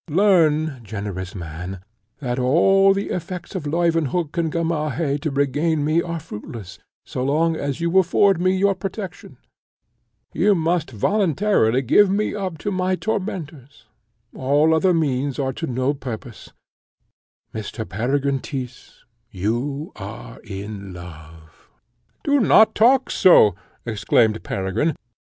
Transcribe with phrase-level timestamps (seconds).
[0.09, 1.79] Learn, generous man,
[2.21, 7.55] that all the efforts of Leuwenhock and Gamaheh to regain me are fruitless, so long
[7.55, 9.37] as you afford me your protection:
[10.33, 13.85] you must voluntarily give me up to my tormentors;
[14.33, 16.51] all other means are to no purpose
[17.53, 17.87] Mr.
[17.87, 21.69] Peregine Tyss, you are in love!"
[22.23, 23.53] "Do not talk so!"
[23.85, 24.95] exclaimed Peregrine.